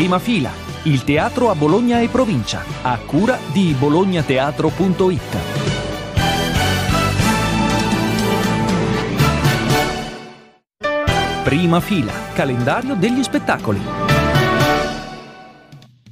Prima 0.00 0.18
fila, 0.18 0.50
il 0.84 1.04
teatro 1.04 1.50
a 1.50 1.54
Bologna 1.54 2.00
e 2.00 2.08
provincia, 2.08 2.64
a 2.80 2.96
cura 3.04 3.38
di 3.52 3.76
bolognateatro.it. 3.78 5.36
Prima 11.44 11.80
fila, 11.80 12.12
calendario 12.32 12.94
degli 12.94 13.22
spettacoli. 13.22 13.80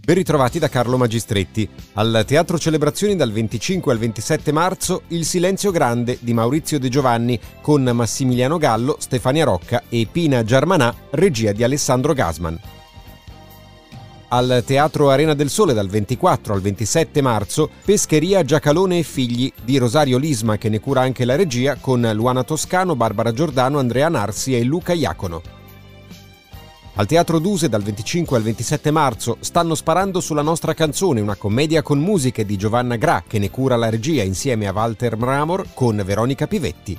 Ben 0.04 0.16
ritrovati 0.16 0.58
da 0.58 0.68
Carlo 0.68 0.98
Magistretti. 0.98 1.66
Al 1.94 2.24
Teatro 2.26 2.58
Celebrazioni 2.58 3.16
dal 3.16 3.32
25 3.32 3.90
al 3.90 3.98
27 3.98 4.52
marzo 4.52 5.04
Il 5.08 5.24
Silenzio 5.24 5.70
Grande 5.70 6.18
di 6.20 6.34
Maurizio 6.34 6.78
De 6.78 6.90
Giovanni 6.90 7.40
con 7.62 7.84
Massimiliano 7.84 8.58
Gallo, 8.58 8.96
Stefania 8.98 9.44
Rocca 9.44 9.84
e 9.88 10.06
Pina 10.12 10.44
Giarmanà, 10.44 10.94
regia 11.12 11.52
di 11.52 11.64
Alessandro 11.64 12.12
Gasman. 12.12 12.76
Al 14.30 14.62
Teatro 14.66 15.08
Arena 15.08 15.32
del 15.32 15.48
Sole 15.48 15.72
dal 15.72 15.88
24 15.88 16.52
al 16.52 16.60
27 16.60 17.22
marzo 17.22 17.70
Pescheria 17.82 18.44
Giacalone 18.44 18.98
e 18.98 19.02
Figli 19.02 19.50
di 19.64 19.78
Rosario 19.78 20.18
Lisma 20.18 20.58
che 20.58 20.68
ne 20.68 20.80
cura 20.80 21.00
anche 21.00 21.24
la 21.24 21.34
regia 21.34 21.76
con 21.76 22.06
Luana 22.12 22.44
Toscano, 22.44 22.94
Barbara 22.94 23.32
Giordano, 23.32 23.78
Andrea 23.78 24.10
Narsi 24.10 24.54
e 24.54 24.64
Luca 24.64 24.92
Iacono. 24.92 25.40
Al 26.96 27.06
Teatro 27.06 27.38
Duse 27.38 27.70
dal 27.70 27.82
25 27.82 28.36
al 28.36 28.42
27 28.42 28.90
marzo 28.90 29.38
stanno 29.40 29.74
sparando 29.74 30.20
sulla 30.20 30.42
nostra 30.42 30.74
canzone, 30.74 31.22
una 31.22 31.36
commedia 31.36 31.80
con 31.80 31.98
musiche 31.98 32.44
di 32.44 32.58
Giovanna 32.58 32.96
Gra 32.96 33.24
che 33.26 33.38
ne 33.38 33.48
cura 33.48 33.76
la 33.76 33.88
regia 33.88 34.24
insieme 34.24 34.66
a 34.66 34.72
Walter 34.72 35.16
Mramor 35.16 35.68
con 35.72 36.02
Veronica 36.04 36.46
Pivetti. 36.46 36.98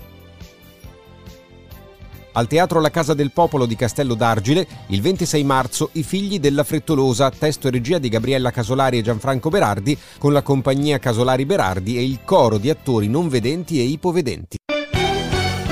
Al 2.34 2.48
Teatro 2.48 2.80
La 2.80 2.92
Casa 2.92 3.14
del 3.14 3.32
Popolo 3.32 3.66
di 3.66 3.76
Castello 3.76 4.14
d'Argile, 4.14 4.68
il 4.88 5.02
26 5.02 5.44
marzo, 5.44 5.90
I 5.94 6.04
figli 6.04 6.40
della 6.40 6.64
frettolosa, 6.64 7.32
testo 7.32 7.68
e 7.68 7.72
regia 7.72 7.98
di 7.98 8.10
Gabriella 8.10 8.52
Casolari 8.52 9.00
e 9.00 9.02
Gianfranco 9.02 9.50
Berardi, 9.50 9.98
con 10.20 10.34
la 10.34 10.42
compagnia 10.42 11.00
Casolari 11.00 11.46
Berardi 11.46 11.98
e 11.98 12.04
il 12.04 12.20
coro 12.24 12.58
di 12.58 12.70
attori 12.70 13.08
non 13.08 13.30
vedenti 13.30 13.80
e 13.80 13.84
ipovedenti. 13.84 14.58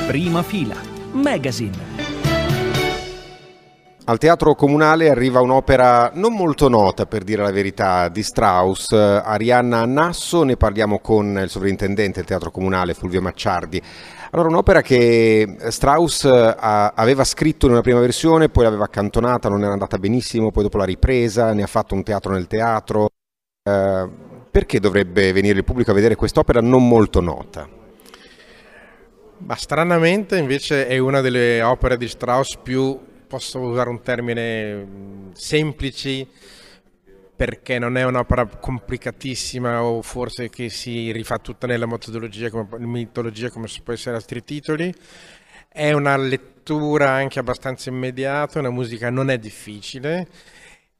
Prima 0.07 0.41
fila, 0.41 0.75
Magazine. 1.11 1.96
Al 4.09 4.19
Teatro 4.19 4.55
Comunale 4.55 5.09
arriva 5.09 5.41
un'opera 5.41 6.11
non 6.13 6.33
molto 6.33 6.69
nota, 6.69 7.05
per 7.05 7.25
dire 7.25 7.43
la 7.43 7.51
verità, 7.51 8.07
di 8.07 8.23
Strauss, 8.23 8.93
Arianna 8.93 9.83
Nasso, 9.83 10.43
ne 10.43 10.55
parliamo 10.55 10.99
con 10.99 11.37
il 11.43 11.49
sovrintendente 11.49 12.19
del 12.19 12.25
Teatro 12.25 12.49
Comunale, 12.49 12.93
Fulvio 12.93 13.19
Macciardi. 13.19 13.81
Allora, 14.31 14.47
un'opera 14.47 14.81
che 14.81 15.57
Strauss 15.67 16.23
aveva 16.23 17.25
scritto 17.25 17.65
in 17.65 17.73
una 17.73 17.81
prima 17.81 17.99
versione, 17.99 18.47
poi 18.47 18.63
l'aveva 18.63 18.85
accantonata, 18.85 19.49
non 19.49 19.63
era 19.63 19.73
andata 19.73 19.97
benissimo, 19.97 20.51
poi 20.51 20.63
dopo 20.63 20.77
l'ha 20.77 20.85
ripresa, 20.85 21.51
ne 21.51 21.63
ha 21.63 21.67
fatto 21.67 21.93
un 21.93 22.03
teatro 22.03 22.31
nel 22.31 22.47
teatro. 22.47 23.09
Eh, 23.61 24.09
perché 24.49 24.79
dovrebbe 24.79 25.33
venire 25.33 25.57
il 25.57 25.65
pubblico 25.65 25.91
a 25.91 25.93
vedere 25.93 26.15
quest'opera 26.15 26.61
non 26.61 26.87
molto 26.87 27.19
nota? 27.19 27.67
Ma 29.39 29.55
stranamente 29.55 30.37
invece 30.37 30.87
è 30.87 30.97
una 30.97 31.19
delle 31.19 31.61
opere 31.61 31.97
di 31.97 32.07
Strauss 32.07 32.55
più 32.63 33.06
posso 33.27 33.59
usare 33.59 33.89
un 33.89 34.01
termine 34.01 35.31
semplici 35.33 36.27
perché 37.35 37.77
non 37.77 37.97
è 37.97 38.03
un'opera 38.03 38.47
complicatissima 38.47 39.83
o 39.83 40.01
forse 40.01 40.49
che 40.49 40.69
si 40.69 41.11
rifà 41.11 41.37
tutta 41.37 41.67
nella 41.67 41.85
metodologia 41.85 42.49
come, 42.49 42.67
mitologia 42.79 43.51
come 43.51 43.67
può 43.83 43.93
essere 43.93 44.15
altri 44.15 44.43
titoli. 44.43 44.91
È 45.67 45.91
una 45.91 46.17
lettura 46.17 47.11
anche 47.11 47.37
abbastanza 47.37 47.89
immediata, 47.89 48.57
una 48.57 48.71
musica 48.71 49.11
non 49.11 49.29
è 49.29 49.37
difficile 49.37 50.27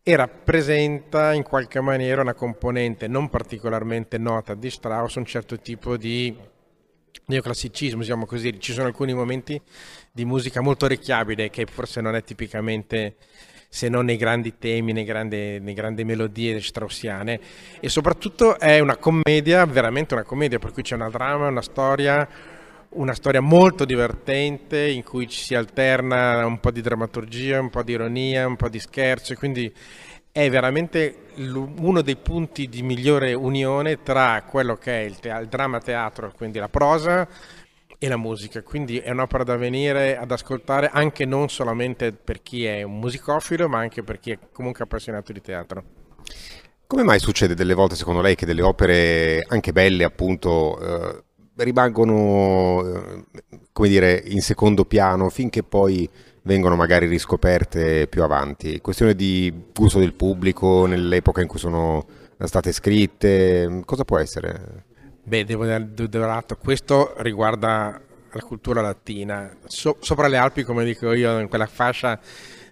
e 0.03 0.15
rappresenta 0.15 1.33
in 1.33 1.41
qualche 1.41 1.81
maniera 1.81 2.21
una 2.21 2.35
componente 2.35 3.07
non 3.07 3.29
particolarmente 3.29 4.19
nota 4.19 4.53
di 4.53 4.69
Strauss, 4.69 5.15
un 5.15 5.25
certo 5.25 5.57
tipo 5.59 5.97
di 5.97 6.37
neoclassicismo, 7.27 7.99
diciamo 7.99 8.25
così, 8.25 8.57
ci 8.59 8.71
sono 8.71 8.87
alcuni 8.87 9.13
momenti 9.13 9.59
di 10.11 10.23
musica 10.23 10.61
molto 10.61 10.85
orecchiabile 10.85 11.49
che 11.49 11.65
forse 11.65 11.99
non 11.99 12.15
è 12.15 12.23
tipicamente 12.23 13.15
se 13.67 13.89
non 13.89 14.05
nei 14.05 14.15
grandi 14.15 14.57
temi, 14.57 14.93
nei 14.93 15.03
grandi, 15.03 15.59
nei 15.59 15.73
grandi 15.73 16.05
melodie 16.05 16.61
straussiane. 16.61 17.39
E 17.81 17.89
soprattutto 17.89 18.57
è 18.57 18.79
una 18.79 18.95
commedia, 18.95 19.65
veramente 19.65 20.13
una 20.13 20.23
commedia, 20.23 20.57
per 20.57 20.71
cui 20.71 20.83
c'è 20.83 20.95
una 20.95 21.09
drama, 21.09 21.49
una 21.49 21.61
storia, 21.61 22.25
una 22.91 23.13
storia 23.13 23.41
molto 23.41 23.83
divertente 23.83 24.87
in 24.87 25.03
cui 25.03 25.27
ci 25.27 25.41
si 25.41 25.53
alterna 25.53 26.45
un 26.45 26.61
po' 26.61 26.71
di 26.71 26.79
drammaturgia, 26.79 27.59
un 27.59 27.69
po' 27.69 27.83
di 27.83 27.91
ironia, 27.91 28.47
un 28.47 28.55
po' 28.55 28.69
di 28.69 28.79
scherzo 28.79 29.33
e 29.33 29.35
quindi 29.35 29.73
è 30.37 30.51
veramente 30.51 31.31
uno 31.37 32.03
dei 32.03 32.15
punti 32.15 32.69
di 32.69 32.83
migliore 32.83 33.33
unione 33.33 34.03
tra 34.03 34.43
quello 34.47 34.75
che 34.75 35.01
è 35.01 35.03
il, 35.03 35.17
te- 35.17 35.29
il 35.29 35.47
dramma 35.47 35.79
teatro, 35.79 36.31
quindi 36.31 36.59
la 36.59 36.69
prosa, 36.69 37.27
e 37.97 38.07
la 38.07 38.17
musica, 38.17 38.61
quindi 38.61 38.99
è 38.99 39.09
un'opera 39.09 39.43
da 39.43 39.55
venire 39.55 40.15
ad 40.15 40.29
ascoltare 40.29 40.91
anche 40.93 41.25
non 41.25 41.49
solamente 41.49 42.11
per 42.11 42.43
chi 42.43 42.65
è 42.65 42.83
un 42.83 42.99
musicofilo, 42.99 43.67
ma 43.67 43.79
anche 43.79 44.03
per 44.03 44.19
chi 44.19 44.29
è 44.29 44.37
comunque 44.51 44.83
appassionato 44.83 45.33
di 45.33 45.41
teatro. 45.41 45.83
Come 46.85 47.01
mai 47.01 47.17
succede 47.17 47.55
delle 47.55 47.73
volte, 47.73 47.95
secondo 47.95 48.21
lei, 48.21 48.35
che 48.35 48.45
delle 48.45 48.61
opere 48.61 49.43
anche 49.47 49.71
belle, 49.71 50.03
appunto, 50.03 50.79
eh, 50.79 51.23
rimangono, 51.55 52.85
eh, 52.85 53.25
come 53.71 53.87
dire, 53.87 54.21
in 54.27 54.41
secondo 54.41 54.85
piano 54.85 55.29
finché 55.29 55.63
poi 55.63 56.07
vengono 56.47 56.75
magari 56.75 57.05
riscoperte 57.05 58.07
più 58.07 58.23
avanti. 58.23 58.79
Questione 58.79 59.13
di 59.13 59.53
gusto 59.75 59.99
del 59.99 60.13
pubblico 60.13 60.87
nell'epoca 60.87 61.41
in 61.41 61.47
cui 61.47 61.59
sono 61.59 62.05
state 62.39 62.71
scritte, 62.71 63.81
cosa 63.85 64.05
può 64.05 64.17
essere? 64.17 64.85
Beh, 65.23 65.43
devo 65.43 65.65
dare 65.65 66.31
atto, 66.31 66.55
questo 66.55 67.13
riguarda 67.17 68.01
la 68.31 68.41
cultura 68.41 68.81
latina. 68.81 69.55
So, 69.65 69.97
sopra 69.99 70.27
le 70.27 70.37
Alpi, 70.37 70.63
come 70.63 70.85
dico 70.85 71.11
io, 71.11 71.37
in 71.39 71.49
quella 71.49 71.67
fascia 71.67 72.17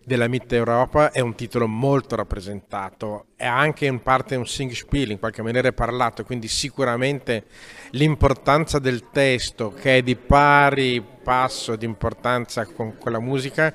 della 0.05 0.27
Mitte 0.27 0.55
Europa 0.55 1.11
è 1.11 1.19
un 1.19 1.33
titolo 1.33 1.67
molto 1.67 2.15
rappresentato, 2.15 3.25
è 3.35 3.45
anche 3.45 3.87
in 3.87 4.01
parte 4.01 4.35
un 4.35 4.45
singspiel, 4.45 5.09
in 5.09 5.19
qualche 5.19 5.41
maniera 5.41 5.69
è 5.69 5.73
parlato, 5.73 6.23
quindi 6.23 6.47
sicuramente 6.47 7.45
l'importanza 7.91 8.77
del 8.77 9.09
testo 9.11 9.71
che 9.71 9.97
è 9.97 10.01
di 10.03 10.15
pari 10.15 11.03
passo 11.23 11.75
di 11.75 11.85
importanza 11.85 12.65
con 12.65 12.97
quella 12.97 13.19
musica 13.19 13.73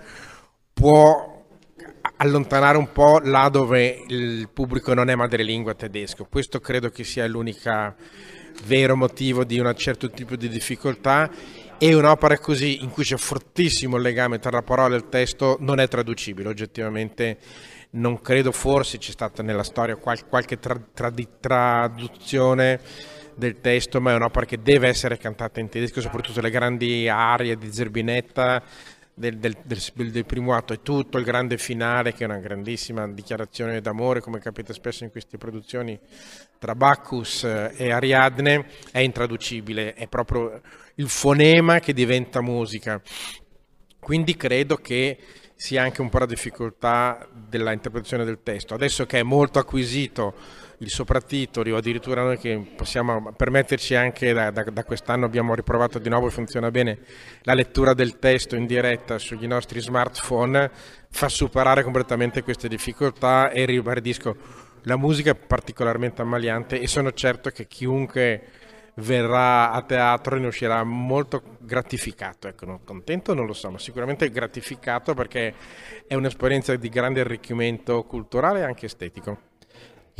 può 0.72 1.44
allontanare 2.16 2.78
un 2.78 2.92
po' 2.92 3.18
là 3.18 3.48
dove 3.48 4.04
il 4.06 4.48
pubblico 4.52 4.94
non 4.94 5.10
è 5.10 5.14
madrelingua 5.16 5.74
tedesco. 5.74 6.26
Questo 6.30 6.60
credo 6.60 6.90
che 6.90 7.02
sia 7.02 7.26
l'unica 7.26 7.94
vero 8.64 8.94
motivo 8.94 9.44
di 9.44 9.58
un 9.58 9.72
certo 9.76 10.10
tipo 10.10 10.36
di 10.36 10.48
difficoltà 10.48 11.30
e 11.82 11.94
un'opera 11.94 12.38
così 12.38 12.82
in 12.82 12.90
cui 12.90 13.04
c'è 13.04 13.16
fortissimo 13.16 13.96
legame 13.96 14.38
tra 14.38 14.50
la 14.50 14.60
parola 14.60 14.94
e 14.94 14.98
il 14.98 15.08
testo 15.08 15.56
non 15.60 15.80
è 15.80 15.88
traducibile, 15.88 16.50
oggettivamente 16.50 17.38
non 17.92 18.20
credo 18.20 18.52
forse 18.52 18.98
c'è 18.98 19.10
stata 19.10 19.42
nella 19.42 19.62
storia 19.62 19.96
qualche, 19.96 20.58
tra, 20.58 20.78
tra, 20.92 21.10
traduzione 21.40 22.80
del 23.34 23.62
testo, 23.62 23.98
ma 23.98 24.12
è 24.12 24.14
un'opera 24.14 24.44
che 24.44 24.60
deve 24.60 24.88
essere 24.88 25.16
cantata 25.16 25.58
in 25.58 25.70
tedesco, 25.70 26.02
soprattutto 26.02 26.42
le 26.42 26.50
grandi 26.50 27.08
arie 27.08 27.56
di 27.56 27.72
Zerbinetta 27.72 28.62
del, 29.14 29.38
del, 29.38 29.56
del, 29.64 30.10
del, 30.10 30.26
primo 30.26 30.52
atto. 30.52 30.74
E 30.74 30.82
tutto 30.82 31.16
il 31.16 31.24
grande 31.24 31.56
finale 31.56 32.12
che 32.12 32.24
è 32.24 32.26
una 32.26 32.40
grandissima 32.40 33.08
dichiarazione 33.08 33.80
d'amore 33.80 34.20
come 34.20 34.38
capita 34.38 34.74
spesso 34.74 35.04
in 35.04 35.10
queste 35.10 35.38
produzioni 35.38 35.98
tra 36.60 36.74
Bacchus 36.74 37.44
e 37.44 37.90
Ariadne 37.90 38.66
è 38.92 38.98
intraducibile, 38.98 39.94
è 39.94 40.06
proprio 40.08 40.60
il 40.96 41.08
fonema 41.08 41.80
che 41.80 41.94
diventa 41.94 42.42
musica. 42.42 43.00
Quindi 43.98 44.36
credo 44.36 44.76
che 44.76 45.16
sia 45.56 45.82
anche 45.82 46.02
un 46.02 46.10
po' 46.10 46.18
la 46.18 46.26
difficoltà 46.26 47.26
della 47.32 47.72
interpretazione 47.72 48.26
del 48.26 48.40
testo. 48.42 48.74
Adesso 48.74 49.06
che 49.06 49.20
è 49.20 49.22
molto 49.22 49.58
acquisito 49.58 50.34
il 50.80 50.90
sopratitoli 50.90 51.72
o 51.72 51.76
addirittura 51.76 52.22
noi 52.22 52.38
che 52.38 52.72
possiamo 52.76 53.32
permetterci 53.32 53.94
anche 53.94 54.34
da, 54.34 54.50
da, 54.50 54.64
da 54.64 54.84
quest'anno 54.84 55.24
abbiamo 55.24 55.54
riprovato 55.54 55.98
di 55.98 56.08
nuovo 56.08 56.28
e 56.28 56.30
funziona 56.30 56.70
bene 56.70 56.98
la 57.42 57.52
lettura 57.52 57.92
del 57.92 58.18
testo 58.18 58.56
in 58.56 58.64
diretta 58.64 59.18
sugli 59.18 59.46
nostri 59.46 59.80
smartphone 59.80 60.70
fa 61.10 61.28
superare 61.28 61.82
completamente 61.82 62.42
queste 62.42 62.66
difficoltà 62.66 63.50
e 63.50 63.66
ribadisco 63.66 64.68
la 64.82 64.96
musica 64.96 65.30
è 65.30 65.34
particolarmente 65.34 66.22
ammaliante 66.22 66.80
e 66.80 66.86
sono 66.86 67.12
certo 67.12 67.50
che 67.50 67.66
chiunque 67.66 68.42
verrà 68.94 69.70
a 69.72 69.82
teatro 69.82 70.38
ne 70.38 70.46
uscirà 70.46 70.82
molto 70.84 71.42
gratificato, 71.58 72.48
ecco, 72.48 72.66
non 72.66 72.84
contento 72.84 73.34
non 73.34 73.46
lo 73.46 73.52
so, 73.52 73.70
ma 73.70 73.78
sicuramente 73.78 74.30
gratificato 74.30 75.14
perché 75.14 75.54
è 76.06 76.14
un'esperienza 76.14 76.74
di 76.76 76.88
grande 76.88 77.20
arricchimento 77.20 78.02
culturale 78.04 78.60
e 78.60 78.64
anche 78.64 78.86
estetico. 78.86 79.48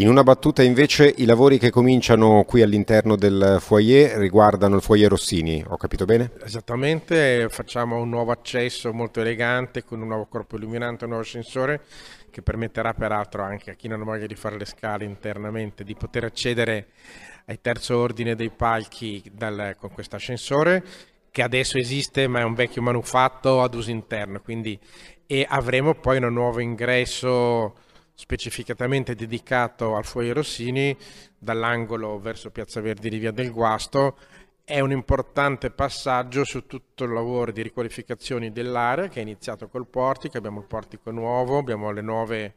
In 0.01 0.09
una 0.09 0.23
battuta 0.23 0.62
invece 0.62 1.12
i 1.19 1.27
lavori 1.27 1.59
che 1.59 1.69
cominciano 1.69 2.45
qui 2.45 2.62
all'interno 2.62 3.17
del 3.17 3.59
foyer 3.61 4.17
riguardano 4.17 4.77
il 4.77 4.81
foyer 4.81 5.11
Rossini, 5.11 5.62
ho 5.67 5.77
capito 5.77 6.07
bene? 6.07 6.31
Esattamente, 6.43 7.49
facciamo 7.51 8.01
un 8.01 8.09
nuovo 8.09 8.31
accesso 8.31 8.95
molto 8.95 9.21
elegante 9.21 9.85
con 9.85 10.01
un 10.01 10.09
nuovo 10.09 10.25
corpo 10.25 10.57
illuminante, 10.57 11.05
un 11.05 11.11
nuovo 11.11 11.25
ascensore 11.25 11.83
che 12.31 12.43
permetterà 12.43 12.94
peraltro 12.94 13.43
anche 13.43 13.73
a 13.73 13.75
chi 13.75 13.88
non 13.88 14.00
ha 14.00 14.05
voglia 14.05 14.27
di 14.27 14.35
fare 14.35 14.56
le 14.56 14.65
scale 14.65 15.05
internamente 15.05 15.85
di 15.85 15.94
poter 15.94 16.25
accedere 16.25 16.88
ai 17.47 17.61
terzo 17.61 17.99
ordine 17.99 18.35
dei 18.35 18.50
palchi 18.50 19.23
dal, 19.32 19.77
con 19.79 19.91
questo 19.91 20.17
ascensore 20.17 20.82
che 21.31 21.43
adesso 21.43 21.79
esiste 21.79 22.27
ma 22.27 22.41
è 22.41 22.44
un 22.44 22.55
vecchio 22.55 22.82
manufatto 22.82 23.62
ad 23.62 23.75
uso 23.75 23.91
interno 23.91 24.41
quindi, 24.41 24.79
e 25.27 25.47
avremo 25.49 25.94
poi 25.94 26.23
un 26.23 26.32
nuovo 26.32 26.61
ingresso 26.61 27.75
specificatamente 28.15 29.15
dedicato 29.15 29.97
al 29.97 30.05
Foyer 30.05 30.35
Rossini 30.35 30.97
dall'angolo 31.38 32.19
verso 32.19 32.50
Piazza 32.50 32.81
Verdi 32.81 33.09
di 33.09 33.19
Via 33.19 33.31
del 33.31 33.50
Guasto 33.50 34.19
è 34.70 34.78
un 34.78 34.93
importante 34.93 35.72
passaggio 35.72 36.44
su 36.44 36.64
tutto 36.64 37.02
il 37.02 37.11
lavoro 37.11 37.50
di 37.50 37.61
riqualificazione 37.61 38.52
dell'area 38.52 39.08
che 39.08 39.19
è 39.19 39.22
iniziato 39.22 39.67
col 39.67 39.88
portico, 39.88 40.38
abbiamo 40.38 40.61
il 40.61 40.67
portico 40.67 41.11
nuovo, 41.11 41.58
abbiamo 41.58 41.90
le 41.90 42.02
nuove 42.02 42.55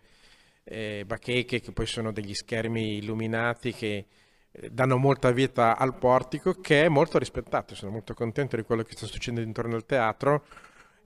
eh, 0.64 1.06
bacheche 1.08 1.60
che 1.60 1.72
poi 1.72 1.88
sono 1.88 2.12
degli 2.12 2.36
schermi 2.36 2.98
illuminati 2.98 3.74
che 3.74 4.06
eh, 4.52 4.70
danno 4.70 4.98
molta 4.98 5.32
vita 5.32 5.76
al 5.76 5.98
portico 5.98 6.54
che 6.54 6.84
è 6.84 6.88
molto 6.88 7.18
rispettato, 7.18 7.74
sono 7.74 7.92
molto 7.94 8.14
contento 8.14 8.58
di 8.58 8.62
quello 8.62 8.84
che 8.84 8.94
sta 8.96 9.08
succedendo 9.08 9.48
intorno 9.48 9.74
al 9.74 9.88
teatro 9.88 10.46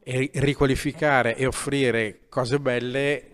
e 0.03 0.30
riqualificare 0.33 1.38
e 1.38 1.45
offrire 1.45 2.27
cose 2.27 2.60
belle 2.60 3.31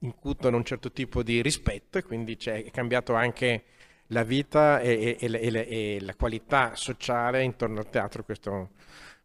incutono 0.00 0.56
un 0.56 0.64
certo 0.64 0.90
tipo 0.90 1.22
di 1.22 1.40
rispetto 1.40 1.98
e 1.98 2.02
quindi 2.02 2.36
è 2.42 2.68
cambiato 2.72 3.14
anche 3.14 3.62
la 4.08 4.22
vita 4.22 4.80
e, 4.80 5.16
e, 5.18 5.30
e, 5.30 5.66
e, 5.68 5.98
la 6.00 6.14
qualità 6.14 6.74
sociale 6.74 7.42
intorno 7.42 7.78
al 7.78 7.90
teatro. 7.90 8.24
Questo 8.24 8.70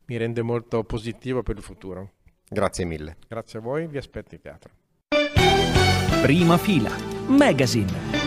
mi 0.05 0.17
rende 0.17 0.41
molto 0.41 0.83
positivo 0.83 1.43
per 1.43 1.57
il 1.57 1.63
futuro. 1.63 2.11
Grazie 2.47 2.85
mille. 2.85 3.17
Grazie 3.27 3.59
a 3.59 3.61
voi, 3.61 3.87
vi 3.87 3.97
aspetto 3.97 4.35
in 4.35 4.41
teatro. 4.41 4.71
Prima 6.21 6.57
fila, 6.57 6.95
magazine. 7.27 8.20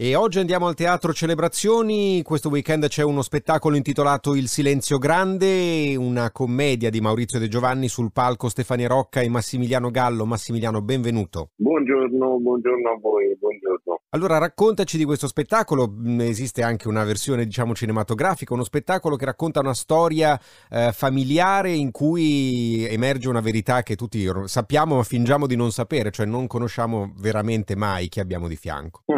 E 0.00 0.14
oggi 0.14 0.38
andiamo 0.38 0.68
al 0.68 0.76
Teatro 0.76 1.12
Celebrazioni, 1.12 2.22
questo 2.22 2.50
weekend 2.50 2.86
c'è 2.86 3.02
uno 3.02 3.20
spettacolo 3.20 3.74
intitolato 3.74 4.36
Il 4.36 4.46
Silenzio 4.46 4.96
Grande, 4.96 5.96
una 5.96 6.30
commedia 6.30 6.88
di 6.88 7.00
Maurizio 7.00 7.40
De 7.40 7.48
Giovanni 7.48 7.88
sul 7.88 8.12
palco 8.12 8.48
Stefania 8.48 8.86
Rocca 8.86 9.22
e 9.22 9.28
Massimiliano 9.28 9.90
Gallo. 9.90 10.24
Massimiliano, 10.24 10.82
benvenuto. 10.82 11.50
Buongiorno, 11.56 12.38
buongiorno 12.38 12.90
a 12.90 12.98
voi, 13.00 13.36
buongiorno. 13.36 14.02
Allora 14.10 14.38
raccontaci 14.38 14.98
di 14.98 15.04
questo 15.04 15.26
spettacolo, 15.26 15.90
mm, 15.90 16.20
esiste 16.20 16.62
anche 16.62 16.86
una 16.86 17.02
versione 17.02 17.44
diciamo 17.44 17.74
cinematografica, 17.74 18.54
uno 18.54 18.62
spettacolo 18.62 19.16
che 19.16 19.24
racconta 19.24 19.58
una 19.58 19.74
storia 19.74 20.38
eh, 20.70 20.92
familiare 20.92 21.72
in 21.72 21.90
cui 21.90 22.86
emerge 22.88 23.28
una 23.28 23.40
verità 23.40 23.82
che 23.82 23.96
tutti 23.96 24.30
sappiamo 24.44 24.94
ma 24.94 25.02
fingiamo 25.02 25.48
di 25.48 25.56
non 25.56 25.72
sapere, 25.72 26.12
cioè 26.12 26.24
non 26.24 26.46
conosciamo 26.46 27.12
veramente 27.18 27.74
mai 27.74 28.06
chi 28.06 28.20
abbiamo 28.20 28.46
di 28.46 28.54
fianco. 28.54 29.02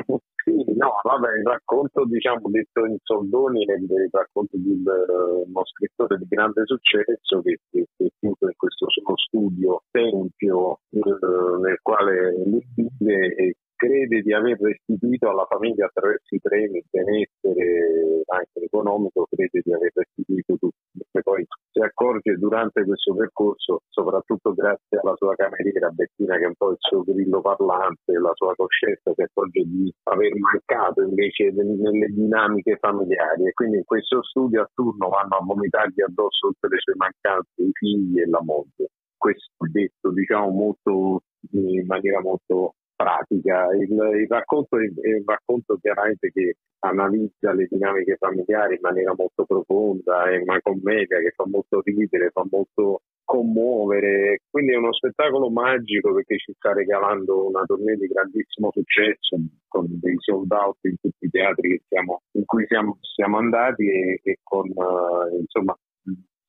Vabbè, 1.10 1.38
il 1.38 1.44
racconto, 1.44 2.04
diciamo, 2.04 2.48
detto 2.50 2.86
in 2.86 2.96
soldoni 3.02 3.64
è 3.66 3.72
il 3.72 4.08
racconto 4.12 4.56
di 4.56 4.70
uh, 4.70 5.42
uno 5.44 5.64
scrittore 5.64 6.16
di 6.18 6.26
grande 6.28 6.62
successo 6.66 7.42
che, 7.42 7.58
che 7.68 7.86
è 7.96 8.06
chiuso 8.20 8.46
in 8.46 8.54
questo 8.56 8.86
suo 8.88 9.16
studio 9.16 9.82
tempio 9.90 10.78
uh, 10.88 11.60
nel 11.60 11.78
quale 11.82 12.32
lui 12.46 12.64
vive 12.76 13.34
e 13.34 13.54
crede 13.74 14.20
di 14.20 14.32
aver 14.32 14.60
restituito 14.60 15.30
alla 15.30 15.46
famiglia 15.48 15.86
attraverso 15.86 16.32
i 16.32 16.40
premi 16.40 16.78
il 16.78 16.84
benessere 16.88 18.22
anche 18.26 18.60
economico, 18.60 19.26
crede 19.28 19.62
di 19.64 19.72
aver 19.72 19.90
restituito 19.92 20.58
tutto. 20.58 20.78
E 21.10 21.22
poi 21.22 21.44
si 21.80 22.36
durante 22.36 22.84
questo 22.84 23.14
percorso, 23.14 23.82
soprattutto 23.88 24.52
grazie 24.52 24.98
alla 24.98 25.14
sua 25.16 25.34
cameriera 25.34 25.88
Bettina, 25.90 26.36
che 26.36 26.44
è 26.44 26.46
un 26.46 26.54
po' 26.56 26.70
il 26.70 26.76
suo 26.78 27.02
grillo 27.02 27.40
parlante, 27.40 28.12
la 28.12 28.32
sua 28.34 28.54
coscienza, 28.54 29.12
si 29.14 29.22
accorge 29.22 29.62
di 29.64 29.92
aver 30.04 30.32
mancato 30.36 31.02
invece 31.02 31.50
nelle 31.50 32.06
dinamiche 32.08 32.76
familiari. 32.76 33.46
E 33.46 33.52
quindi 33.52 33.78
in 33.78 33.84
questo 33.84 34.22
studio 34.22 34.62
a 34.62 34.70
turno 34.74 35.08
vanno 35.08 35.36
a 35.36 35.44
vomitargli 35.44 36.02
addosso 36.02 36.48
tutte 36.48 36.68
le 36.68 36.78
sue 36.78 36.94
mancanze, 36.96 37.62
i 37.62 37.70
figli 37.72 38.20
e 38.20 38.26
la 38.26 38.42
moglie. 38.42 38.90
Questo 39.16 39.50
detto, 39.70 40.10
diciamo, 40.12 40.50
molto 40.50 41.22
in 41.52 41.86
maniera 41.86 42.20
molto 42.20 42.74
pratica. 42.94 43.72
Il, 43.72 43.90
il, 43.92 44.26
racconto 44.28 44.76
è, 44.76 44.84
un 44.84 45.24
racconto 45.24 45.78
chiaramente 45.80 46.30
che 46.30 46.56
analizza 46.80 47.52
le 47.52 47.66
dinamiche 47.68 48.16
familiari 48.16 48.74
in 48.74 48.80
maniera 48.82 49.14
molto 49.16 49.44
profonda, 49.44 50.30
è 50.30 50.36
una 50.38 50.60
commedia 50.60 51.18
che 51.18 51.32
fa 51.34 51.44
molto 51.46 51.80
ridere, 51.84 52.30
fa 52.30 52.44
molto 52.50 53.02
commuovere, 53.24 54.40
quindi 54.50 54.72
è 54.72 54.76
uno 54.76 54.92
spettacolo 54.92 55.50
magico 55.50 56.12
perché 56.12 56.36
ci 56.38 56.52
sta 56.56 56.72
regalando 56.72 57.46
una 57.46 57.62
tournée 57.64 57.96
di 57.96 58.08
grandissimo 58.08 58.70
successo 58.72 59.36
con 59.68 59.86
dei 59.88 60.16
sold 60.18 60.50
out 60.50 60.78
in 60.82 60.96
tutti 61.00 61.26
i 61.26 61.30
teatri 61.30 61.80
siamo, 61.86 62.22
in 62.32 62.44
cui 62.44 62.66
siamo, 62.66 62.98
siamo 63.00 63.38
andati 63.38 63.86
e, 63.88 64.20
e 64.22 64.38
con 64.42 64.68
uh, 64.68 65.38
insomma 65.38 65.76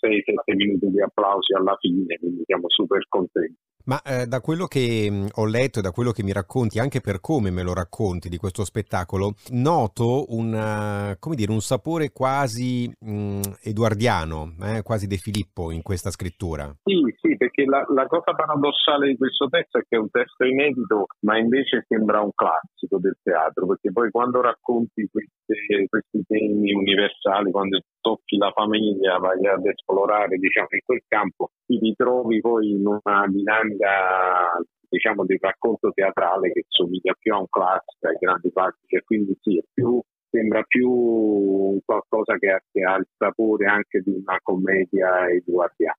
6-7 0.02 0.56
minuti 0.56 0.90
di 0.90 1.02
applausi 1.02 1.54
alla 1.54 1.76
fine, 1.80 2.18
quindi 2.18 2.42
siamo 2.46 2.68
super 2.70 3.06
contenti. 3.08 3.56
Ma 3.92 4.02
eh, 4.04 4.26
da 4.26 4.40
quello 4.40 4.68
che 4.68 5.12
mh, 5.12 5.32
ho 5.34 5.46
letto 5.46 5.80
e 5.80 5.82
da 5.82 5.92
quello 5.92 6.12
che 6.12 6.24
mi 6.24 6.32
racconti, 6.32 6.80
anche 6.80 7.02
per 7.02 7.20
come 7.20 7.52
me 7.52 7.62
lo 7.62 7.74
racconti 7.74 8.30
di 8.30 8.38
questo 8.38 8.64
spettacolo, 8.64 9.36
noto 9.50 10.28
una, 10.30 11.18
dire, 11.32 11.52
un 11.52 11.60
sapore 11.60 12.14
quasi 12.14 12.90
mh, 12.98 13.42
eduardiano, 13.64 14.56
eh, 14.62 14.82
quasi 14.82 15.08
De 15.08 15.18
Filippo 15.18 15.72
in 15.72 15.82
questa 15.82 16.10
scrittura. 16.10 16.74
Sì, 16.84 17.02
sì, 17.20 17.31
perché 17.42 17.66
la, 17.66 17.84
la, 17.90 18.06
cosa 18.06 18.34
paradossale 18.34 19.08
di 19.08 19.18
questo 19.18 19.48
testo 19.50 19.80
è 19.80 19.82
che 19.82 19.96
è 19.96 20.00
un 20.00 20.12
testo 20.12 20.46
inedito, 20.46 21.08
ma 21.26 21.40
invece 21.40 21.84
sembra 21.88 22.22
un 22.22 22.30
classico 22.36 23.00
del 23.00 23.18
teatro, 23.24 23.66
perché 23.66 23.92
poi 23.92 24.12
quando 24.12 24.42
racconti 24.42 25.10
queste, 25.10 25.88
questi 25.90 26.22
temi 26.28 26.72
universali, 26.72 27.50
quando 27.50 27.82
tocchi 28.00 28.38
la 28.38 28.52
famiglia, 28.54 29.18
vai 29.18 29.44
ad 29.48 29.66
esplorare 29.66 30.38
diciamo, 30.38 30.68
in 30.70 30.86
quel 30.86 31.02
campo, 31.08 31.50
ti 31.66 31.80
ritrovi 31.80 32.40
poi 32.42 32.70
in 32.74 32.86
una 32.86 33.26
dinamica 33.28 34.62
diciamo 34.88 35.26
di 35.26 35.38
racconto 35.42 35.90
teatrale 35.96 36.52
che 36.52 36.66
somiglia 36.68 37.16
più 37.18 37.34
a 37.34 37.40
un 37.40 37.50
classico, 37.50 38.08
ai 38.08 38.18
grandi 38.20 38.52
classici 38.52 38.98
e 38.98 39.02
quindi 39.04 39.36
sì, 39.42 39.60
più, 39.74 40.00
sembra 40.30 40.62
più 40.62 41.82
qualcosa 41.84 42.38
che 42.38 42.52
ha, 42.52 42.62
che 42.72 42.84
ha 42.84 42.98
il 42.98 43.08
sapore 43.18 43.66
anche 43.66 44.02
di 44.02 44.12
una 44.12 44.38
commedia 44.44 45.28
eduardiana. 45.28 45.98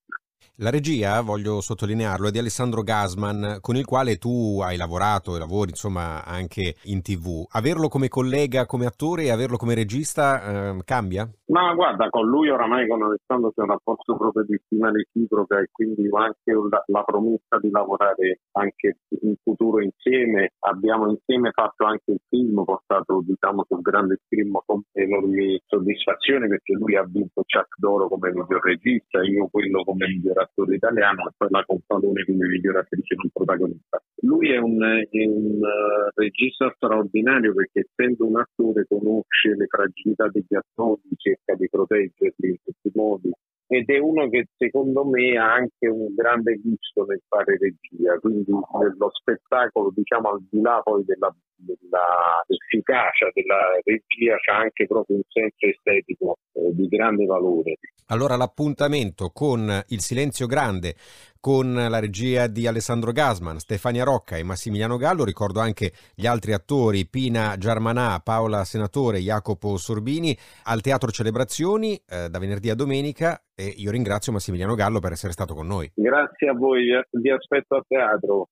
La 0.56 0.68
regia, 0.68 1.22
voglio 1.22 1.62
sottolinearlo, 1.62 2.28
è 2.28 2.30
di 2.30 2.36
Alessandro 2.36 2.82
Gasman, 2.82 3.56
con 3.62 3.74
il 3.74 3.86
quale 3.86 4.16
tu 4.16 4.60
hai 4.62 4.76
lavorato 4.76 5.34
e 5.34 5.38
lavori 5.38 5.70
insomma 5.70 6.26
anche 6.26 6.76
in 6.84 7.00
tv. 7.00 7.46
Averlo 7.52 7.88
come 7.88 8.08
collega, 8.08 8.66
come 8.66 8.84
attore 8.84 9.22
e 9.22 9.30
averlo 9.30 9.56
come 9.56 9.74
regista 9.74 10.74
eh, 10.74 10.84
cambia? 10.84 11.26
Ma 11.46 11.72
guarda, 11.72 12.10
con 12.10 12.26
lui 12.28 12.50
oramai 12.50 12.86
con 12.86 13.02
Alessandro 13.02 13.50
c'è 13.50 13.62
un 13.62 13.68
rapporto 13.68 14.14
proprio 14.14 14.44
di 14.44 14.60
stima 14.64 14.90
reciproca 14.90 15.58
e 15.58 15.68
quindi 15.72 16.06
anche 16.12 16.52
la, 16.52 16.82
la, 16.86 17.02
promessa 17.02 17.56
di 17.58 17.70
lavorare 17.70 18.40
anche 18.52 18.98
in 19.22 19.34
futuro 19.42 19.82
insieme. 19.82 20.52
Abbiamo 20.60 21.08
insieme 21.08 21.50
fatto 21.52 21.86
anche 21.86 22.12
il 22.12 22.20
film, 22.28 22.62
portato 22.64 23.22
diciamo 23.24 23.64
sul 23.66 23.80
grande 23.80 24.20
film 24.28 24.58
con 24.66 24.82
enormi 24.92 25.58
soddisfazioni 25.66 26.46
perché 26.46 26.74
lui 26.74 26.94
ha 26.96 27.04
vinto 27.08 27.41
Chuck 27.52 27.76
d'Oro 27.76 28.08
come 28.08 28.32
miglior 28.32 28.64
regista, 28.64 29.20
io 29.22 29.46
quello 29.48 29.84
come 29.84 30.06
miglior 30.06 30.40
attore 30.40 30.76
italiano 30.76 31.28
e 31.28 31.32
poi 31.36 31.48
la 31.50 31.62
Confalone 31.66 32.24
come 32.24 32.46
miglior 32.46 32.78
attrice 32.78 33.14
non 33.14 33.28
protagonista. 33.30 34.02
Lui 34.22 34.50
è 34.50 34.56
un, 34.56 34.80
è 34.80 35.24
un 35.26 35.60
uh, 35.60 36.10
regista 36.14 36.72
straordinario 36.76 37.52
perché 37.52 37.80
essendo 37.80 38.26
un 38.26 38.38
attore 38.38 38.86
conosce 38.88 39.54
le 39.54 39.66
fragilità 39.66 40.28
degli 40.28 40.54
attori, 40.54 41.02
cerca 41.16 41.54
di 41.54 41.68
proteggerli 41.68 42.48
in 42.48 42.56
tutti 42.64 42.88
i 42.88 42.92
modi 42.94 43.30
ed 43.72 43.88
è 43.88 43.98
uno 43.98 44.28
che 44.28 44.48
secondo 44.58 45.02
me 45.06 45.38
ha 45.38 45.54
anche 45.54 45.88
un 45.88 46.12
grande 46.14 46.60
gusto 46.62 47.06
nel 47.06 47.22
fare 47.26 47.56
regia, 47.56 48.18
quindi 48.20 48.52
nello 48.52 49.10
spettacolo, 49.10 49.90
diciamo 49.94 50.28
al 50.28 50.44
di 50.50 50.60
là 50.60 50.82
poi 50.84 51.02
della, 51.06 51.34
dell'efficacia 51.56 53.30
della 53.32 53.80
regia, 53.82 54.36
c'è 54.36 54.52
anche 54.52 54.86
proprio 54.86 55.16
un 55.16 55.22
senso 55.26 55.66
estetico 55.66 56.36
eh, 56.52 56.68
di 56.74 56.86
grande 56.86 57.24
valore. 57.24 57.78
Allora 58.08 58.36
l'appuntamento 58.36 59.30
con 59.32 59.82
Il 59.88 60.00
Silenzio 60.00 60.46
Grande, 60.46 60.94
con 61.42 61.74
la 61.74 61.98
regia 61.98 62.46
di 62.46 62.68
Alessandro 62.68 63.10
Gasman, 63.10 63.58
Stefania 63.58 64.04
Rocca 64.04 64.36
e 64.36 64.44
Massimiliano 64.44 64.96
Gallo, 64.96 65.24
ricordo 65.24 65.58
anche 65.58 65.90
gli 66.14 66.24
altri 66.24 66.52
attori 66.52 67.04
Pina 67.04 67.56
Giarmanà, 67.58 68.20
Paola 68.22 68.62
Senatore, 68.62 69.18
Jacopo 69.18 69.76
Sorbini, 69.76 70.38
al 70.66 70.80
Teatro 70.80 71.10
Celebrazioni 71.10 72.00
eh, 72.08 72.28
da 72.30 72.38
venerdì 72.38 72.70
a 72.70 72.76
domenica 72.76 73.42
e 73.56 73.64
io 73.64 73.90
ringrazio 73.90 74.30
Massimiliano 74.30 74.76
Gallo 74.76 75.00
per 75.00 75.10
essere 75.10 75.32
stato 75.32 75.54
con 75.54 75.66
noi. 75.66 75.90
Grazie 75.92 76.48
a 76.48 76.54
voi, 76.54 76.84
vi 77.10 77.30
aspetto 77.30 77.74
a 77.74 77.84
teatro. 77.88 78.50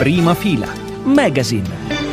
Prima 0.00 0.34
fila 0.34 0.66
Magazine. 1.04 2.11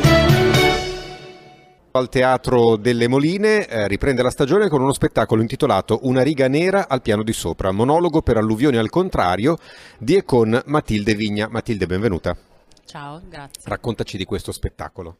Al 1.92 2.08
Teatro 2.08 2.76
delle 2.76 3.08
Moline 3.08 3.66
eh, 3.66 3.88
riprende 3.88 4.22
la 4.22 4.30
stagione 4.30 4.68
con 4.68 4.80
uno 4.80 4.92
spettacolo 4.92 5.40
intitolato 5.42 5.98
Una 6.02 6.22
riga 6.22 6.46
nera 6.46 6.88
al 6.88 7.02
piano 7.02 7.24
di 7.24 7.32
sopra, 7.32 7.72
monologo 7.72 8.22
per 8.22 8.36
alluvioni 8.36 8.76
al 8.76 8.90
contrario 8.90 9.58
di 9.98 10.14
e 10.14 10.22
con 10.22 10.62
Matilde 10.66 11.16
Vigna. 11.16 11.48
Matilde, 11.50 11.86
benvenuta. 11.86 12.36
Ciao, 12.84 13.20
grazie. 13.28 13.62
Raccontaci 13.64 14.16
di 14.16 14.24
questo 14.24 14.52
spettacolo. 14.52 15.16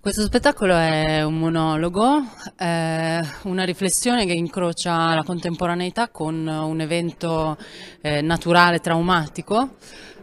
Questo 0.00 0.22
spettacolo 0.22 0.74
è 0.76 1.22
un 1.22 1.38
monologo, 1.38 2.26
è 2.56 3.20
una 3.42 3.64
riflessione 3.64 4.24
che 4.24 4.32
incrocia 4.32 5.14
la 5.14 5.22
contemporaneità 5.24 6.10
con 6.10 6.46
un 6.46 6.80
evento 6.80 7.56
eh, 8.00 8.20
naturale 8.20 8.78
traumatico, 8.78 9.76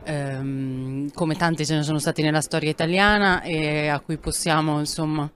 ehm, 0.10 1.12
come 1.14 1.36
tanti 1.36 1.66
ce 1.66 1.76
ne 1.76 1.84
sono 1.84 2.00
stati 2.00 2.22
nella 2.22 2.42
storia 2.42 2.70
italiana 2.70 3.42
e 3.42 3.88
a 3.88 4.00
cui 4.00 4.18
possiamo, 4.18 4.80
insomma, 4.80 5.30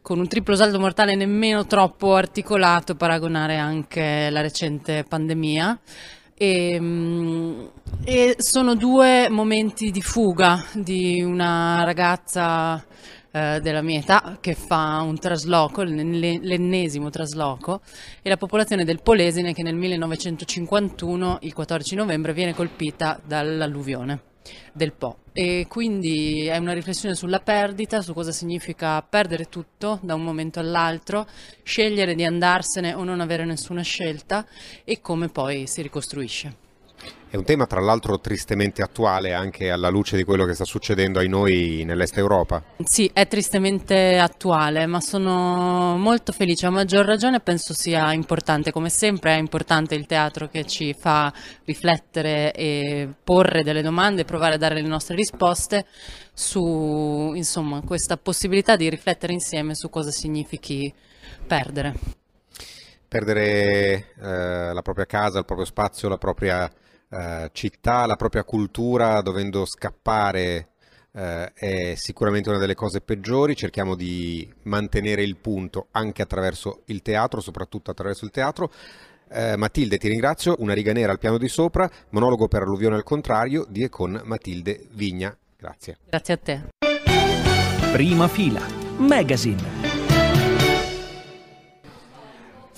con 0.00 0.18
un 0.18 0.26
triplo 0.26 0.56
saldo 0.56 0.80
mortale 0.80 1.14
nemmeno 1.14 1.66
troppo 1.66 2.14
articolato, 2.14 2.94
paragonare 2.94 3.56
anche 3.56 4.30
la 4.30 4.40
recente 4.40 5.04
pandemia. 5.06 5.78
E, 6.34 6.72
ehm, 6.72 7.70
e 8.04 8.36
sono 8.38 8.74
due 8.74 9.28
momenti 9.28 9.90
di 9.90 10.00
fuga 10.00 10.64
di 10.72 11.20
una 11.20 11.82
ragazza 11.84 12.82
eh, 13.38 13.60
della 13.60 13.82
mia 13.82 14.00
età 14.00 14.38
che 14.40 14.54
fa 14.54 15.00
un 15.02 15.18
trasloco, 15.18 15.82
l'ennesimo 15.82 17.10
trasloco, 17.10 17.80
e 18.20 18.28
la 18.28 18.36
popolazione 18.36 18.84
del 18.84 19.00
Polesine 19.00 19.54
che 19.54 19.62
nel 19.62 19.76
1951, 19.76 21.38
il 21.42 21.54
14 21.54 21.94
novembre, 21.94 22.32
viene 22.32 22.54
colpita 22.54 23.20
dall'alluvione 23.24 24.22
del 24.72 24.92
Po. 24.92 25.18
E 25.32 25.66
quindi 25.68 26.46
è 26.46 26.56
una 26.56 26.72
riflessione 26.72 27.14
sulla 27.14 27.40
perdita, 27.40 28.00
su 28.00 28.12
cosa 28.12 28.32
significa 28.32 29.00
perdere 29.02 29.44
tutto 29.44 30.00
da 30.02 30.14
un 30.14 30.24
momento 30.24 30.58
all'altro, 30.58 31.26
scegliere 31.62 32.14
di 32.14 32.24
andarsene 32.24 32.94
o 32.94 33.04
non 33.04 33.20
avere 33.20 33.44
nessuna 33.44 33.82
scelta 33.82 34.44
e 34.84 35.00
come 35.00 35.28
poi 35.28 35.66
si 35.66 35.82
ricostruisce. 35.82 36.67
È 37.30 37.36
un 37.36 37.44
tema 37.44 37.66
tra 37.66 37.80
l'altro 37.80 38.18
tristemente 38.20 38.80
attuale 38.80 39.34
anche 39.34 39.70
alla 39.70 39.90
luce 39.90 40.16
di 40.16 40.24
quello 40.24 40.46
che 40.46 40.54
sta 40.54 40.64
succedendo 40.64 41.18
ai 41.18 41.28
noi 41.28 41.82
nell'est 41.84 42.16
Europa. 42.16 42.64
Sì, 42.82 43.10
è 43.12 43.28
tristemente 43.28 44.18
attuale, 44.18 44.86
ma 44.86 44.98
sono 45.02 45.98
molto 45.98 46.32
felice. 46.32 46.64
A 46.64 46.70
maggior 46.70 47.04
ragione 47.04 47.40
penso 47.40 47.74
sia 47.74 48.14
importante, 48.14 48.72
come 48.72 48.88
sempre 48.88 49.34
è 49.34 49.38
importante 49.38 49.94
il 49.94 50.06
teatro 50.06 50.48
che 50.48 50.64
ci 50.64 50.94
fa 50.98 51.30
riflettere 51.66 52.50
e 52.52 53.06
porre 53.22 53.62
delle 53.62 53.82
domande, 53.82 54.24
provare 54.24 54.54
a 54.54 54.58
dare 54.58 54.80
le 54.80 54.88
nostre 54.88 55.14
risposte 55.14 55.84
su 56.32 57.32
insomma, 57.34 57.82
questa 57.82 58.16
possibilità 58.16 58.74
di 58.74 58.88
riflettere 58.88 59.34
insieme 59.34 59.74
su 59.74 59.90
cosa 59.90 60.10
significhi 60.10 60.90
perdere. 61.46 61.92
Perdere 63.06 64.14
eh, 64.18 64.72
la 64.72 64.82
propria 64.82 65.04
casa, 65.04 65.38
il 65.38 65.44
proprio 65.44 65.66
spazio, 65.66 66.08
la 66.08 66.16
propria 66.16 66.70
eh, 67.10 67.50
città, 67.52 68.06
la 68.06 68.16
propria 68.16 68.44
cultura, 68.44 69.20
dovendo 69.20 69.64
scappare 69.64 70.68
eh, 71.12 71.52
è 71.52 71.94
sicuramente 71.96 72.48
una 72.48 72.58
delle 72.58 72.74
cose 72.74 73.00
peggiori, 73.00 73.56
cerchiamo 73.56 73.94
di 73.94 74.48
mantenere 74.64 75.22
il 75.22 75.36
punto 75.36 75.88
anche 75.92 76.22
attraverso 76.22 76.82
il 76.86 77.02
teatro, 77.02 77.40
soprattutto 77.40 77.90
attraverso 77.90 78.24
il 78.24 78.30
teatro. 78.30 78.70
Eh, 79.30 79.56
Matilde, 79.56 79.98
ti 79.98 80.08
ringrazio, 80.08 80.56
una 80.58 80.74
riga 80.74 80.92
nera 80.92 81.12
al 81.12 81.18
piano 81.18 81.38
di 81.38 81.48
sopra, 81.48 81.90
monologo 82.10 82.48
per 82.48 82.62
alluvione 82.62 82.96
al 82.96 83.02
contrario 83.02 83.66
di 83.68 83.82
e 83.82 83.88
con 83.88 84.20
Matilde 84.24 84.86
Vigna. 84.92 85.36
Grazie. 85.56 85.98
Grazie 86.08 86.34
a 86.34 86.36
te. 86.36 86.62
Prima 87.92 88.28
fila, 88.28 88.60
Magazine. 88.98 89.77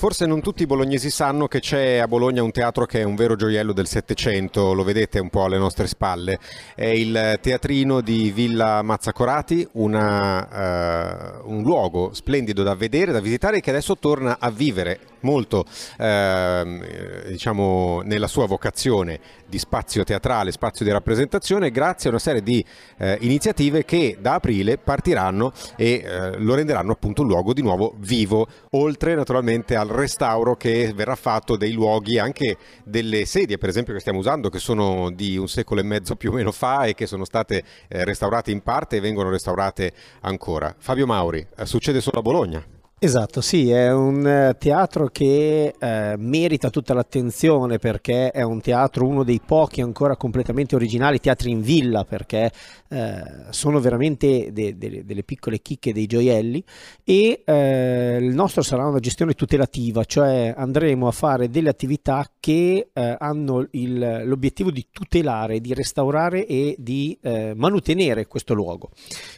Forse 0.01 0.25
non 0.25 0.41
tutti 0.41 0.63
i 0.63 0.67
bolognesi 0.67 1.11
sanno 1.11 1.47
che 1.47 1.61
c'è 1.61 1.99
a 1.99 2.09
Bologna 2.09 2.43
un 2.43 2.53
teatro 2.53 2.87
che 2.87 3.01
è 3.01 3.03
un 3.03 3.17
vero 3.17 3.37
gioiello 3.37 3.75
del 3.75 3.87
Settecento, 3.87 4.73
lo 4.73 4.83
vedete 4.83 5.19
un 5.19 5.29
po' 5.29 5.45
alle 5.45 5.59
nostre 5.59 5.87
spalle. 5.87 6.39
È 6.75 6.87
il 6.87 7.39
teatrino 7.43 8.01
di 8.01 8.31
Villa 8.31 8.81
Mazzacorati, 8.81 9.69
una, 9.73 11.43
uh, 11.45 11.53
un 11.53 11.63
luogo 11.63 12.15
splendido 12.15 12.63
da 12.63 12.75
vedere, 12.75 13.13
da 13.13 13.21
visitare 13.21 13.61
che 13.61 13.69
adesso 13.69 13.99
torna 13.99 14.39
a 14.41 14.51
vivere 14.51 15.01
molto 15.21 15.65
eh, 15.99 17.20
diciamo, 17.31 18.03
nella 18.05 18.27
sua 18.27 18.47
vocazione 18.47 19.21
di 19.47 19.59
spazio 19.59 20.05
teatrale, 20.05 20.53
spazio 20.53 20.85
di 20.85 20.91
rappresentazione, 20.91 21.71
grazie 21.71 22.09
a 22.09 22.13
una 22.13 22.21
serie 22.21 22.43
di 22.43 22.65
eh, 22.99 23.19
iniziative 23.21 23.85
che 23.85 24.19
da 24.21 24.35
aprile 24.35 24.79
partiranno 24.79 25.53
e 25.77 26.03
eh, 26.05 26.39
lo 26.39 26.55
renderanno 26.55 26.93
appunto 26.93 27.23
un 27.23 27.29
luogo 27.29 27.53
di 27.53 27.63
nuovo 27.63 27.95
vivo, 27.99 28.47
oltre 28.71 29.15
naturalmente 29.15 29.77
al 29.77 29.89
restauro 29.89 30.57
che 30.57 30.93
verrà 30.95 31.17
fatto 31.17 31.57
dei 31.57 31.73
luoghi, 31.73 32.19
anche 32.19 32.57
delle 32.85 33.25
sedie 33.25 33.59
per 33.59 33.69
esempio 33.69 33.95
che 33.95 34.01
stiamo 34.01 34.19
usando, 34.19 34.49
che 34.49 34.59
sono 34.59 35.11
di 35.11 35.37
un 35.37 35.49
secolo 35.49 35.81
e 35.81 35.85
mezzo 35.85 36.17
più 36.17 36.31
o 36.31 36.35
meno 36.35 36.53
fa 36.53 36.85
e 36.85 36.95
che 36.95 37.07
sono 37.07 37.25
state 37.25 37.63
eh, 37.89 38.05
restaurate 38.05 38.51
in 38.51 38.63
parte 38.63 38.97
e 38.97 39.01
vengono 39.01 39.31
restaurate 39.31 39.93
ancora. 40.21 40.75
Fabio 40.79 41.07
Mauri, 41.07 41.47
eh, 41.57 41.67
succede 41.67 42.01
solo 42.01 42.19
a 42.19 42.23
Bologna? 42.23 42.79
Esatto, 43.03 43.41
sì, 43.41 43.71
è 43.71 43.91
un 43.91 44.27
eh, 44.27 44.57
teatro 44.59 45.07
che 45.07 45.75
eh, 45.79 46.15
merita 46.19 46.69
tutta 46.69 46.93
l'attenzione 46.93 47.79
perché 47.79 48.31
è 48.31 48.43
un 48.43 48.61
teatro, 48.61 49.07
uno 49.07 49.25
dei 49.25 49.41
pochi 49.43 49.81
ancora 49.81 50.17
completamente 50.17 50.75
originali, 50.75 51.19
teatri 51.19 51.51
in 51.51 51.63
villa, 51.63 52.05
perché 52.05 52.53
eh, 52.91 53.23
sono 53.49 53.81
veramente 53.81 54.53
de, 54.53 54.77
de, 54.77 55.07
delle 55.07 55.23
piccole 55.23 55.61
chicche, 55.63 55.95
dei 55.95 56.05
gioielli 56.05 56.63
e 57.03 57.41
eh, 57.43 58.19
il 58.21 58.35
nostro 58.35 58.61
sarà 58.61 58.87
una 58.87 59.01
gestione 59.01 59.33
tutelativa, 59.33 60.05
cioè 60.05 60.53
andremo 60.55 61.09
a 61.09 61.13
fare 61.13 61.49
delle 61.49 61.71
attività 61.71 62.31
che 62.39 62.91
eh, 62.93 63.17
hanno 63.19 63.67
l'obiettivo 63.71 64.71
di 64.71 64.89
tutelare, 64.93 65.63
di 65.63 65.73
restaurare 65.73 66.45
e 66.47 66.77
di 66.79 67.17
eh, 67.23 67.55
manutenere 67.57 68.27
questo 68.27 68.53
luogo. 68.53 68.91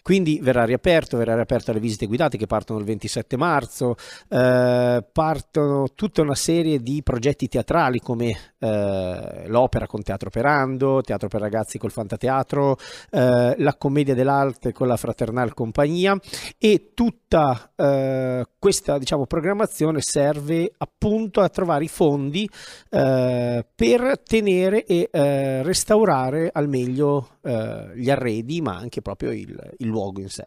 Quindi 0.02 0.40
verrà 0.42 0.64
riaperto, 0.64 1.16
verrà 1.16 1.36
riaperto 1.36 1.70
alle 1.70 1.78
visite 1.78 2.06
guidate 2.06 2.36
che 2.36 2.48
partono 2.48 2.80
il 2.80 2.86
27 2.86 3.36
marzo 3.36 3.50
marzo 3.52 3.96
eh, 4.28 5.04
partono 5.12 5.88
tutta 5.94 6.22
una 6.22 6.34
serie 6.34 6.78
di 6.80 7.02
progetti 7.02 7.48
teatrali 7.48 7.98
come 8.00 8.34
eh, 8.58 9.44
l'opera 9.46 9.86
con 9.86 10.02
Teatro 10.02 10.30
Perando, 10.30 11.02
Teatro 11.02 11.28
per 11.28 11.40
ragazzi 11.40 11.78
col 11.78 11.90
Fantateatro, 11.90 12.78
eh, 13.10 13.54
la 13.58 13.74
commedia 13.76 14.14
dell'arte 14.14 14.72
con 14.72 14.86
la 14.86 14.96
Fraternal 14.96 15.52
Compagnia 15.52 16.18
e 16.58 16.92
tutta 16.94 17.72
eh, 17.76 18.46
questa 18.58 18.98
diciamo, 18.98 19.26
programmazione 19.26 20.00
serve 20.00 20.72
appunto 20.78 21.40
a 21.40 21.48
trovare 21.48 21.84
i 21.84 21.88
fondi 21.88 22.48
eh, 22.90 23.66
per 23.74 24.22
tenere 24.24 24.84
e 24.84 25.08
eh, 25.10 25.62
restaurare 25.62 26.50
al 26.52 26.68
meglio 26.68 27.28
gli 27.42 28.08
arredi 28.08 28.60
ma 28.60 28.76
anche 28.76 29.02
proprio 29.02 29.32
il, 29.32 29.74
il 29.78 29.88
luogo 29.88 30.20
in 30.20 30.28
sé. 30.28 30.46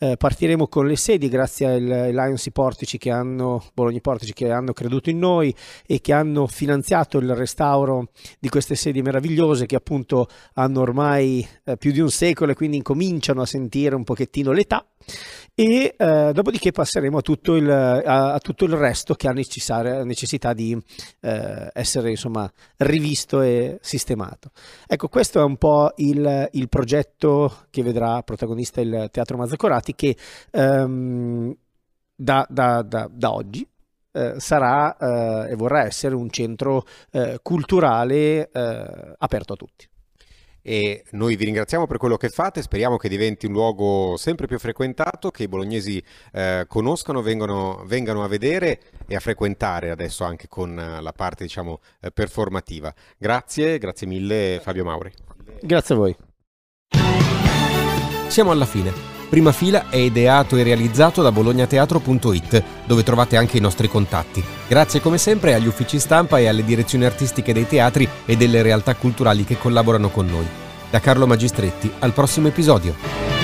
Eh, 0.00 0.16
partiremo 0.16 0.68
con 0.68 0.86
le 0.86 0.94
sedi 0.94 1.28
grazie 1.28 1.66
ai 1.66 2.12
Lions 2.12 2.48
Portici 2.52 2.98
che 2.98 3.10
hanno, 3.10 3.64
Bologna 3.74 3.98
Portici 4.00 4.32
che 4.32 4.50
hanno 4.50 4.72
creduto 4.72 5.10
in 5.10 5.18
noi 5.18 5.52
e 5.86 6.00
che 6.00 6.12
hanno 6.12 6.46
finanziato 6.46 7.18
il 7.18 7.34
restauro 7.34 8.10
di 8.38 8.48
queste 8.48 8.76
sedi 8.76 9.02
meravigliose 9.02 9.66
che 9.66 9.74
appunto 9.74 10.28
hanno 10.54 10.80
ormai 10.82 11.46
eh, 11.64 11.76
più 11.76 11.90
di 11.90 12.00
un 12.00 12.10
secolo 12.10 12.52
e 12.52 12.54
quindi 12.54 12.76
incominciano 12.76 13.42
a 13.42 13.46
sentire 13.46 13.96
un 13.96 14.04
pochettino 14.04 14.52
l'età 14.52 14.86
e 15.54 15.94
eh, 15.96 16.30
dopodiché 16.32 16.70
passeremo 16.70 17.18
a 17.18 17.20
tutto, 17.20 17.56
il, 17.56 17.68
a, 17.68 18.34
a 18.34 18.38
tutto, 18.38 18.64
il, 18.64 18.74
resto 18.74 19.14
che 19.14 19.26
ha 19.26 19.32
necessità 19.32 20.52
di 20.52 20.80
eh, 21.20 21.70
essere 21.72 22.10
insomma 22.10 22.50
rivisto 22.76 23.40
e 23.40 23.78
sistemato. 23.80 24.52
Ecco, 24.86 25.08
questo 25.08 25.40
è 25.40 25.42
un 25.42 25.56
po' 25.56 25.92
il, 25.96 26.48
il 26.52 26.68
progetto 26.68 27.64
che 27.70 27.82
vedrà 27.82 28.22
protagonista 28.22 28.80
il 28.80 29.08
Teatro 29.10 29.36
Mazzacorati 29.38 29.94
che 29.94 30.16
ehm, 30.50 31.56
da, 32.14 32.46
da, 32.48 32.82
da, 32.82 33.08
da, 33.10 33.32
oggi 33.32 33.66
eh, 34.12 34.34
sarà 34.38 34.96
eh, 34.96 35.52
e 35.52 35.54
vorrà 35.54 35.84
essere 35.84 36.14
un 36.14 36.28
centro 36.30 36.84
eh, 37.10 37.38
culturale 37.42 38.50
eh, 38.50 39.14
aperto 39.18 39.52
a 39.52 39.56
tutti 39.56 39.88
e 40.68 41.04
noi 41.12 41.36
vi 41.36 41.46
ringraziamo 41.46 41.86
per 41.86 41.96
quello 41.96 42.18
che 42.18 42.28
fate, 42.28 42.60
speriamo 42.60 42.98
che 42.98 43.08
diventi 43.08 43.46
un 43.46 43.52
luogo 43.52 44.18
sempre 44.18 44.46
più 44.46 44.58
frequentato, 44.58 45.30
che 45.30 45.44
i 45.44 45.48
bolognesi 45.48 46.02
eh, 46.30 46.66
conoscano, 46.68 47.22
vengano, 47.22 47.84
vengano, 47.86 48.22
a 48.22 48.28
vedere 48.28 48.80
e 49.06 49.16
a 49.16 49.20
frequentare 49.20 49.88
adesso 49.88 50.24
anche 50.24 50.46
con 50.46 50.78
eh, 50.78 51.00
la 51.00 51.12
parte 51.12 51.44
diciamo 51.44 51.80
performativa. 52.12 52.92
Grazie, 53.16 53.78
grazie 53.78 54.06
mille 54.06 54.60
Fabio 54.62 54.84
Mauri. 54.84 55.10
Grazie 55.62 55.94
a 55.94 55.98
voi. 55.98 56.16
Siamo 58.28 58.50
alla 58.50 58.66
fine. 58.66 59.17
Prima 59.28 59.52
fila 59.52 59.90
è 59.90 59.96
ideato 59.96 60.56
e 60.56 60.62
realizzato 60.62 61.20
da 61.20 61.30
bolognateatro.it, 61.30 62.62
dove 62.86 63.02
trovate 63.02 63.36
anche 63.36 63.58
i 63.58 63.60
nostri 63.60 63.86
contatti. 63.86 64.42
Grazie 64.66 65.00
come 65.00 65.18
sempre 65.18 65.54
agli 65.54 65.66
uffici 65.66 65.98
stampa 65.98 66.38
e 66.38 66.46
alle 66.46 66.64
direzioni 66.64 67.04
artistiche 67.04 67.52
dei 67.52 67.66
teatri 67.66 68.08
e 68.24 68.36
delle 68.36 68.62
realtà 68.62 68.94
culturali 68.94 69.44
che 69.44 69.58
collaborano 69.58 70.08
con 70.08 70.26
noi. 70.26 70.46
Da 70.90 71.00
Carlo 71.00 71.26
Magistretti, 71.26 71.92
al 71.98 72.12
prossimo 72.12 72.48
episodio. 72.48 73.37